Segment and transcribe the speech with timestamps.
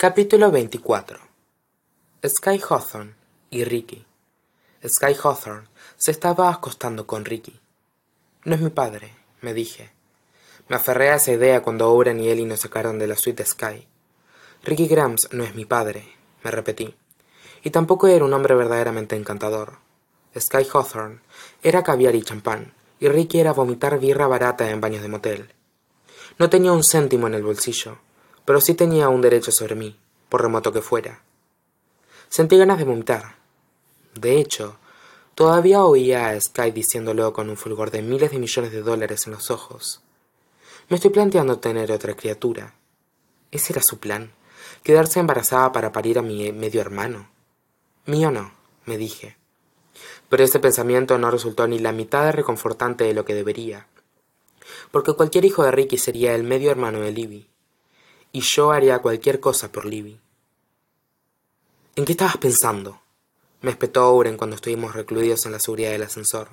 [0.00, 1.18] Capítulo 24
[2.24, 3.14] Sky Hawthorne
[3.50, 4.06] y Ricky.
[4.86, 5.66] Sky Hawthorne
[5.96, 7.58] se estaba acostando con Ricky.
[8.44, 9.90] No es mi padre, me dije.
[10.68, 13.48] Me aferré a esa idea cuando Oren y Ellie nos sacaron de la suite de
[13.48, 13.88] Sky.
[14.62, 16.04] Ricky Grams no es mi padre,
[16.44, 16.94] me repetí.
[17.64, 19.78] Y tampoco era un hombre verdaderamente encantador.
[20.38, 21.18] Sky Hawthorne
[21.60, 25.54] era caviar y champán, y Ricky era vomitar birra barata en baños de motel.
[26.38, 27.98] No tenía un céntimo en el bolsillo,
[28.48, 29.94] pero sí tenía un derecho sobre mí,
[30.30, 31.20] por remoto que fuera.
[32.30, 33.36] Sentí ganas de vomitar.
[34.14, 34.78] De hecho,
[35.34, 39.34] todavía oía a Sky diciéndolo con un fulgor de miles de millones de dólares en
[39.34, 40.00] los ojos.
[40.88, 42.74] Me estoy planteando tener otra criatura.
[43.50, 44.32] ¿Ese era su plan?
[44.82, 47.28] ¿Quedarse embarazada para parir a mi medio hermano?
[48.06, 48.54] Mío no,
[48.86, 49.36] me dije.
[50.30, 53.88] Pero ese pensamiento no resultó ni la mitad de reconfortante de lo que debería.
[54.90, 57.50] Porque cualquier hijo de Ricky sería el medio hermano de Libby
[58.38, 60.20] y yo haría cualquier cosa por Libby.
[61.96, 63.00] ¿En qué estabas pensando?
[63.62, 66.46] me espetó Oren cuando estuvimos recluidos en la seguridad del ascensor.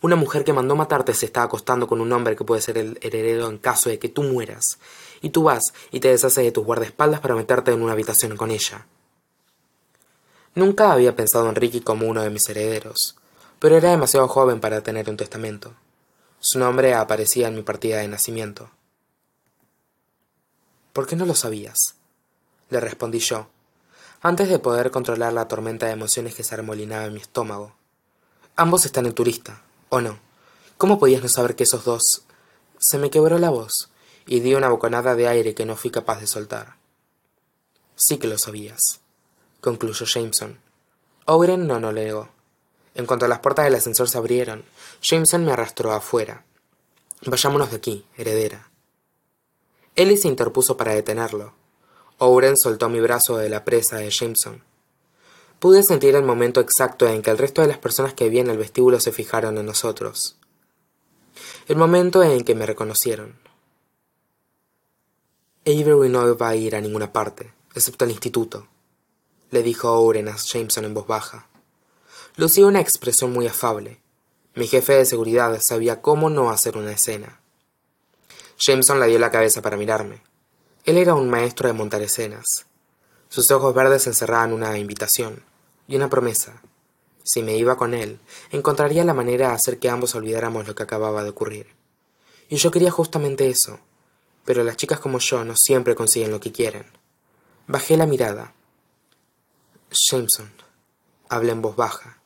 [0.00, 3.00] Una mujer que mandó matarte se está acostando con un hombre que puede ser el
[3.02, 4.78] heredero en caso de que tú mueras,
[5.20, 8.52] y tú vas y te deshaces de tus guardaespaldas para meterte en una habitación con
[8.52, 8.86] ella.
[10.54, 13.16] Nunca había pensado en Ricky como uno de mis herederos,
[13.58, 15.74] pero era demasiado joven para tener un testamento.
[16.38, 18.70] Su nombre aparecía en mi partida de nacimiento.
[20.92, 21.96] ¿Por qué no lo sabías?
[22.68, 23.48] Le respondí yo,
[24.20, 27.74] antes de poder controlar la tormenta de emociones que se armolinaba en mi estómago.
[28.56, 30.18] Ambos están en turista, ¿o no?
[30.76, 32.22] ¿Cómo podías no saber que esos dos...
[32.78, 33.90] Se me quebró la voz,
[34.26, 36.76] y di una bocanada de aire que no fui capaz de soltar.
[37.96, 39.00] Sí que lo sabías,
[39.60, 40.58] concluyó Jameson.
[41.26, 42.28] Owen no lo negó.
[42.94, 44.64] En cuanto las puertas del ascensor se abrieron,
[45.00, 46.44] Jameson me arrastró afuera.
[47.24, 48.71] Vayámonos de aquí, heredera.
[49.94, 51.52] Ellie se interpuso para detenerlo.
[52.18, 54.62] Owen soltó mi brazo de la presa de Jameson.
[55.58, 58.48] Pude sentir el momento exacto en que el resto de las personas que vi en
[58.48, 60.38] el vestíbulo se fijaron en nosotros.
[61.68, 63.38] El momento en que me reconocieron.
[65.66, 68.66] Avery no va a ir a ninguna parte, excepto al instituto,
[69.52, 71.46] le dijo Owen a Jameson en voz baja.
[72.36, 74.00] Lucía una expresión muy afable.
[74.54, 77.41] Mi jefe de seguridad sabía cómo no hacer una escena.
[78.64, 80.22] Jameson le dio la cabeza para mirarme.
[80.84, 82.66] Él era un maestro de montar escenas.
[83.28, 85.42] Sus ojos verdes encerraban una invitación
[85.88, 86.62] y una promesa.
[87.24, 88.20] Si me iba con él,
[88.52, 91.74] encontraría la manera de hacer que ambos olvidáramos lo que acababa de ocurrir.
[92.48, 93.80] Y yo quería justamente eso.
[94.44, 96.86] Pero las chicas como yo no siempre consiguen lo que quieren.
[97.66, 98.54] Bajé la mirada.
[99.90, 100.52] Jameson.
[101.28, 102.18] Hablé en voz baja.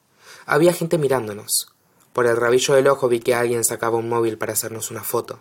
[0.45, 1.73] Había gente mirándonos.
[2.13, 5.41] Por el rabillo del ojo vi que alguien sacaba un móvil para hacernos una foto.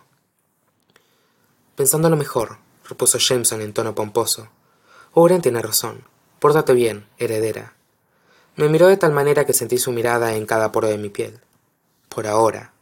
[1.76, 2.56] Pensándolo mejor,
[2.88, 4.48] repuso Jameson en tono pomposo.
[5.12, 6.04] Oren tiene razón.
[6.38, 7.74] Pórtate bien, heredera.
[8.56, 11.38] Me miró de tal manera que sentí su mirada en cada poro de mi piel.
[12.08, 12.72] Por ahora,